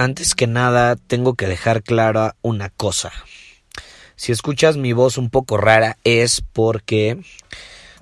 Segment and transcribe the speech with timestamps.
[0.00, 3.12] Antes que nada, tengo que dejar clara una cosa.
[4.16, 7.20] Si escuchas mi voz un poco rara es porque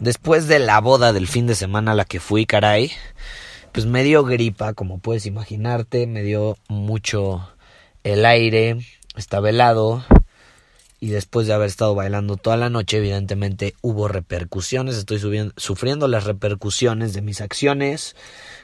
[0.00, 2.90] después de la boda del fin de semana a la que fui, caray,
[3.70, 7.48] pues me dio gripa, como puedes imaginarte, me dio mucho
[8.02, 8.78] el aire,
[9.14, 10.04] estaba helado
[10.98, 15.20] y después de haber estado bailando toda la noche, evidentemente hubo repercusiones, estoy
[15.58, 18.16] sufriendo las repercusiones de mis acciones,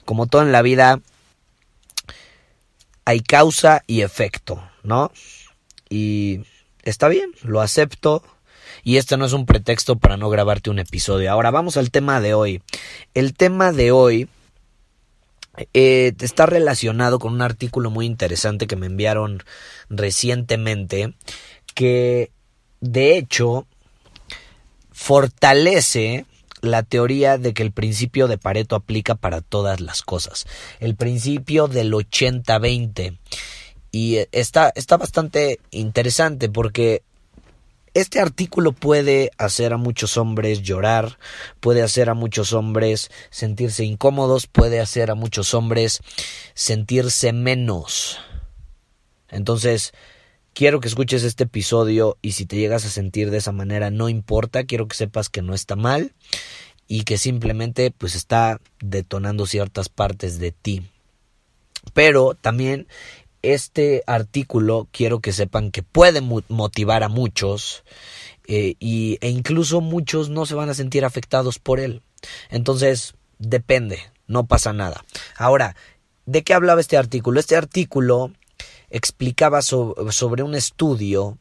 [0.05, 0.99] como todo en la vida,
[3.05, 5.13] hay causa y efecto, ¿no?
[5.89, 6.41] Y
[6.83, 8.23] está bien, lo acepto.
[8.83, 11.31] Y este no es un pretexto para no grabarte un episodio.
[11.31, 12.63] Ahora vamos al tema de hoy.
[13.15, 14.29] El tema de hoy
[15.75, 19.43] eh, está relacionado con un artículo muy interesante que me enviaron
[19.89, 21.15] recientemente
[21.75, 22.31] que
[22.81, 23.67] de hecho
[24.93, 26.25] fortalece
[26.61, 30.47] la teoría de que el principio de Pareto aplica para todas las cosas.
[30.79, 33.19] El principio del 80-20.
[33.93, 37.03] Y está, está bastante interesante porque
[37.93, 41.19] este artículo puede hacer a muchos hombres llorar,
[41.59, 46.01] puede hacer a muchos hombres sentirse incómodos, puede hacer a muchos hombres
[46.55, 48.19] sentirse menos.
[49.29, 49.93] Entonces,
[50.55, 54.09] quiero que escuches este episodio y si te llegas a sentir de esa manera, no
[54.09, 56.13] importa, quiero que sepas que no está mal
[56.89, 60.83] y que simplemente pues está detonando ciertas partes de ti.
[61.95, 62.89] Pero también
[63.43, 67.85] este artículo quiero que sepan que puede motivar a muchos
[68.47, 72.03] eh, y, e incluso muchos no se van a sentir afectados por él.
[72.51, 75.05] Entonces, depende, no pasa nada.
[75.37, 75.77] Ahora,
[76.27, 77.41] ¿de qué hablaba este artículo?
[77.41, 78.33] Este artículo
[78.91, 81.39] explicaba sobre un estudio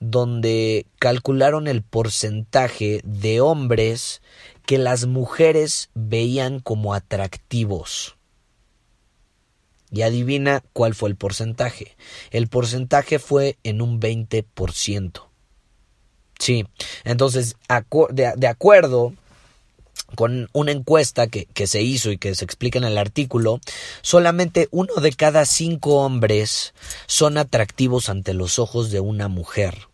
[0.00, 4.22] donde calcularon el porcentaje de hombres
[4.64, 8.16] que las mujeres veían como atractivos.
[9.90, 11.96] Y adivina cuál fue el porcentaje.
[12.30, 15.28] El porcentaje fue en un 20%.
[16.38, 16.66] Sí,
[17.04, 17.56] entonces,
[18.10, 19.14] de, acuerdo
[20.14, 23.60] con una encuesta que, que, se hizo y que se explica en el artículo,
[24.02, 26.74] solamente uno de cada cinco hombres
[27.06, 29.88] son atractivos ante los ojos de una mujer.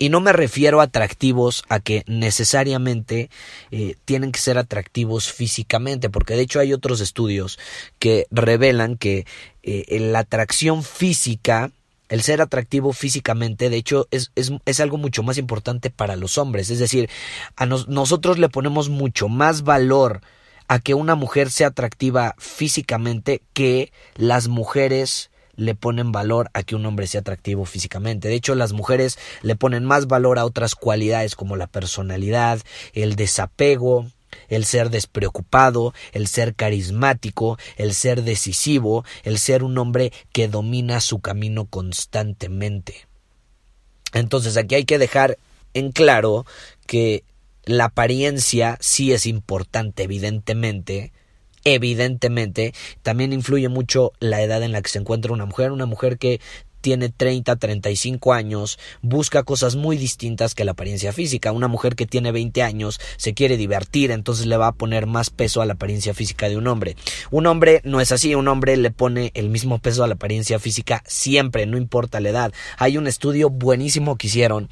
[0.00, 3.30] Y no me refiero a atractivos a que necesariamente
[3.72, 7.58] eh, tienen que ser atractivos físicamente, porque de hecho hay otros estudios
[7.98, 9.26] que revelan que
[9.64, 11.72] eh, la atracción física,
[12.08, 16.38] el ser atractivo físicamente, de hecho, es, es, es algo mucho más importante para los
[16.38, 16.70] hombres.
[16.70, 17.08] Es decir,
[17.56, 20.20] a nosotros le ponemos mucho más valor
[20.68, 26.76] a que una mujer sea atractiva físicamente que las mujeres le ponen valor a que
[26.76, 28.28] un hombre sea atractivo físicamente.
[28.28, 32.60] De hecho, las mujeres le ponen más valor a otras cualidades como la personalidad,
[32.92, 34.06] el desapego,
[34.48, 41.00] el ser despreocupado, el ser carismático, el ser decisivo, el ser un hombre que domina
[41.00, 43.06] su camino constantemente.
[44.12, 45.38] Entonces aquí hay que dejar
[45.74, 46.46] en claro
[46.86, 47.24] que
[47.64, 51.12] la apariencia sí es importante, evidentemente,
[51.64, 52.72] evidentemente
[53.02, 56.40] también influye mucho la edad en la que se encuentra una mujer, una mujer que
[56.88, 61.52] tiene 30, 35 años, busca cosas muy distintas que la apariencia física.
[61.52, 65.28] Una mujer que tiene 20 años se quiere divertir, entonces le va a poner más
[65.28, 66.96] peso a la apariencia física de un hombre.
[67.30, 70.58] Un hombre no es así, un hombre le pone el mismo peso a la apariencia
[70.58, 72.54] física siempre, no importa la edad.
[72.78, 74.70] Hay un estudio buenísimo que hicieron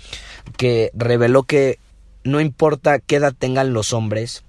[0.56, 1.78] que reveló que
[2.24, 4.42] no importa qué edad tengan los hombres,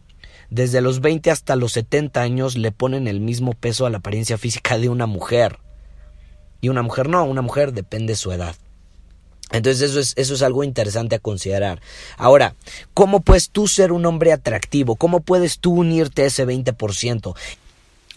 [0.50, 4.38] desde los 20 hasta los 70 años le ponen el mismo peso a la apariencia
[4.38, 5.60] física de una mujer.
[6.62, 8.56] Y una mujer no, una mujer depende de su edad.
[9.51, 11.81] Entonces eso es, eso es algo interesante a considerar.
[12.18, 12.56] Ahora,
[12.94, 14.95] ¿cómo puedes tú ser un hombre atractivo?
[14.95, 17.36] ¿Cómo puedes tú unirte a ese 20%?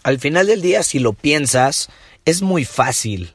[0.03, 1.89] Al final del día, si lo piensas,
[2.25, 3.33] es muy fácil.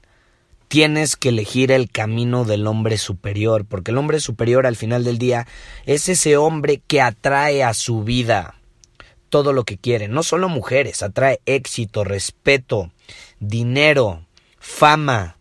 [0.68, 5.16] tienes que elegir el camino del hombre superior, porque el hombre superior al final del
[5.16, 5.46] día
[5.86, 8.56] es ese hombre que atrae a su vida
[9.28, 12.90] todo lo que quiere, no solo mujeres, atrae éxito, respeto,
[13.38, 14.25] dinero,
[14.66, 15.38] fama,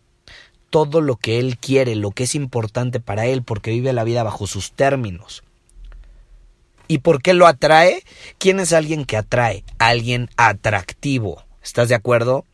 [0.70, 4.22] todo lo que él quiere, lo que es importante para él, porque vive la vida
[4.22, 5.42] bajo sus términos.
[6.88, 8.04] ¿Y por qué lo atrae?
[8.38, 9.64] ¿Quién es alguien que atrae?
[9.78, 11.42] Alguien atractivo.
[11.62, 12.44] ¿Estás de acuerdo?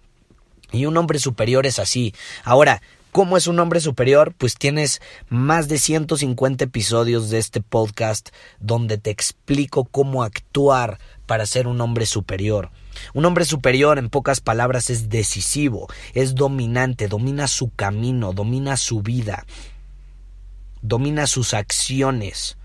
[0.73, 2.15] Y un hombre superior es así.
[2.43, 2.81] Ahora,
[3.13, 4.35] ¿cómo es un hombre superior?
[4.37, 11.45] Pues tienes más de 150 episodios de este podcast donde te explico cómo actuar para
[11.45, 12.71] ser un hombre superior.
[13.15, 19.03] Un hombre superior, en pocas palabras, es decisivo, es dominante, domina su camino, domina su
[19.03, 19.47] vida,
[20.83, 22.57] domina sus acciones,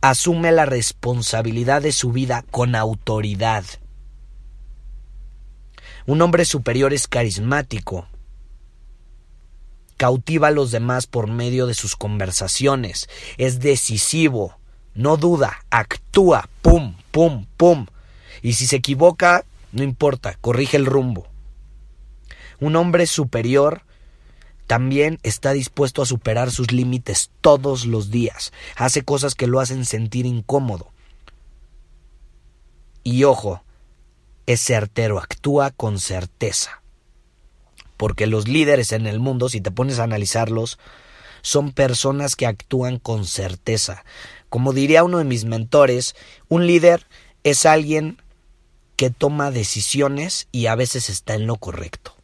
[0.00, 3.64] asume la responsabilidad de su vida con autoridad.
[6.06, 8.06] Un hombre superior es carismático,
[9.96, 13.08] cautiva a los demás por medio de sus conversaciones,
[13.38, 14.56] es decisivo,
[14.94, 17.86] no duda, actúa, pum, pum, pum.
[18.42, 21.26] Y si se equivoca, no importa, corrige el rumbo.
[22.60, 23.82] Un hombre superior
[24.66, 28.52] también está dispuesto a superar sus límites todos los días.
[28.76, 30.90] Hace cosas que lo hacen sentir incómodo.
[33.04, 33.62] Y ojo,
[34.46, 36.82] es certero, actúa con certeza.
[37.96, 40.78] Porque los líderes en el mundo, si te pones a analizarlos,
[41.42, 44.04] son personas que actúan con certeza.
[44.48, 46.16] Como diría uno de mis mentores,
[46.48, 47.06] un líder
[47.44, 48.20] es alguien
[48.96, 52.16] que toma decisiones y a veces está en lo correcto.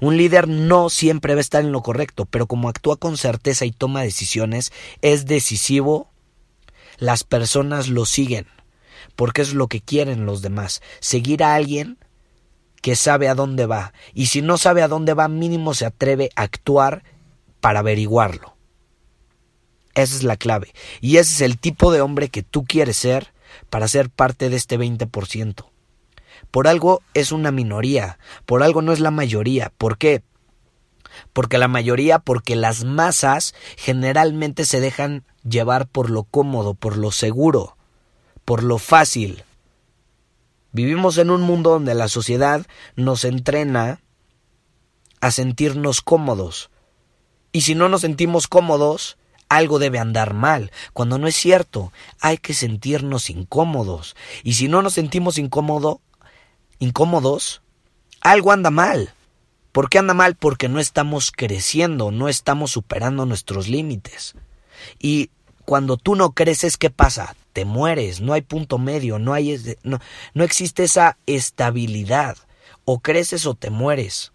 [0.00, 3.64] Un líder no siempre va a estar en lo correcto, pero como actúa con certeza
[3.64, 6.10] y toma decisiones, es decisivo,
[6.98, 8.46] las personas lo siguen
[9.16, 11.98] porque es lo que quieren los demás, seguir a alguien
[12.80, 16.30] que sabe a dónde va, y si no sabe a dónde va, mínimo se atreve
[16.34, 17.04] a actuar
[17.60, 18.56] para averiguarlo.
[19.94, 23.31] Esa es la clave, y ese es el tipo de hombre que tú quieres ser
[23.70, 25.66] para ser parte de este 20%.
[26.50, 29.72] Por algo es una minoría, por algo no es la mayoría.
[29.78, 30.22] ¿Por qué?
[31.32, 37.10] Porque la mayoría, porque las masas generalmente se dejan llevar por lo cómodo, por lo
[37.10, 37.76] seguro
[38.44, 39.44] por lo fácil.
[40.72, 42.66] Vivimos en un mundo donde la sociedad
[42.96, 44.00] nos entrena
[45.20, 46.70] a sentirnos cómodos.
[47.52, 49.18] Y si no nos sentimos cómodos,
[49.56, 54.16] algo debe andar mal, cuando no es cierto, hay que sentirnos incómodos.
[54.42, 56.00] Y si no nos sentimos incómodo,
[56.78, 57.62] incómodos,
[58.20, 59.12] algo anda mal.
[59.72, 60.36] ¿Por qué anda mal?
[60.36, 64.34] Porque no estamos creciendo, no estamos superando nuestros límites.
[64.98, 65.30] Y
[65.64, 67.36] cuando tú no creces, ¿qué pasa?
[67.52, 70.00] Te mueres, no hay punto medio, no, hay, no,
[70.34, 72.36] no existe esa estabilidad.
[72.84, 74.32] O creces o te mueres.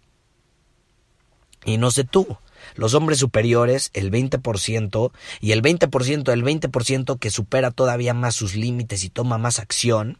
[1.64, 2.38] Y no sé tú,
[2.74, 8.54] los hombres superiores, el 20%, y el 20% del 20% que supera todavía más sus
[8.54, 10.18] límites y toma más acción,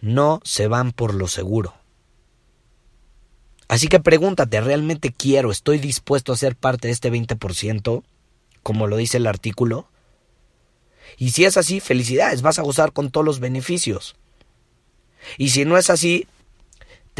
[0.00, 1.74] no se van por lo seguro.
[3.68, 8.02] Así que pregúntate, ¿realmente quiero, estoy dispuesto a ser parte de este 20%?
[8.62, 9.88] como lo dice el artículo?
[11.16, 14.16] Y si es así, felicidades, vas a gozar con todos los beneficios.
[15.38, 16.26] Y si no es así,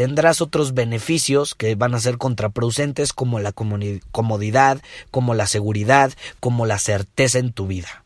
[0.01, 4.81] tendrás otros beneficios que van a ser contraproducentes como la comodidad,
[5.11, 8.03] como la seguridad, como la certeza en tu vida.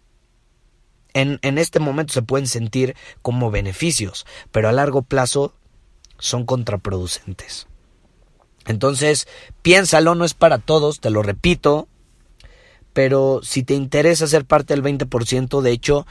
[1.14, 5.54] En, en este momento se pueden sentir como beneficios, pero a largo plazo
[6.20, 7.68] son contraproducentes.
[8.66, 9.26] Entonces,
[9.62, 11.88] piénsalo, no es para todos, te lo repito,
[12.92, 16.06] pero si te interesa ser parte del 20%, de hecho,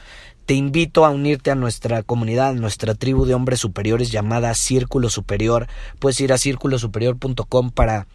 [0.45, 5.09] te invito a unirte a nuestra comunidad, a nuestra tribu de hombres superiores llamada Círculo
[5.09, 5.67] Superior.
[5.99, 8.07] Puedes ir a círculosuperior.com para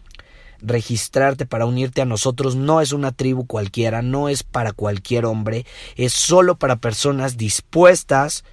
[0.61, 2.55] registrarte, para unirte a nosotros.
[2.55, 5.65] No es una tribu cualquiera, no es para cualquier hombre,
[5.97, 8.45] es solo para personas dispuestas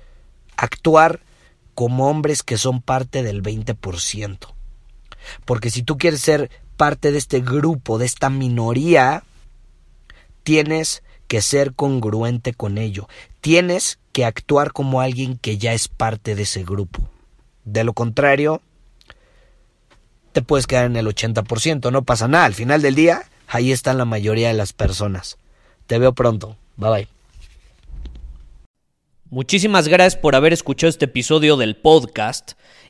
[0.56, 1.20] a actuar
[1.74, 4.38] como hombres que son parte del 20%.
[5.44, 9.22] Porque si tú quieres ser parte de este grupo, de esta minoría,
[10.42, 13.08] tienes que ser congruente con ello.
[13.40, 17.08] Tienes que actuar como alguien que ya es parte de ese grupo.
[17.64, 18.62] De lo contrario,
[20.32, 22.46] te puedes quedar en el 80%, no pasa nada.
[22.46, 25.38] Al final del día, ahí están la mayoría de las personas.
[25.86, 26.56] Te veo pronto.
[26.76, 27.08] Bye bye.
[29.30, 32.52] Muchísimas gracias por haber escuchado este episodio del podcast.